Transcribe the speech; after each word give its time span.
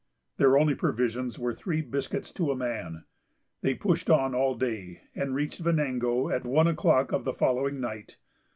Their 0.37 0.57
only 0.57 0.73
provisions 0.73 1.37
were 1.37 1.53
three 1.53 1.81
biscuits 1.81 2.31
to 2.31 2.49
a 2.51 2.55
man. 2.55 3.03
They 3.61 3.75
pushed 3.75 4.09
on 4.09 4.33
all 4.33 4.55
day, 4.55 5.01
and 5.13 5.35
reached 5.35 5.59
Venango 5.59 6.27
at 6.31 6.43
one 6.43 6.65
o'clock 6.65 7.11
of 7.11 7.23
the 7.23 7.33
following 7.33 7.79
night. 7.79 8.17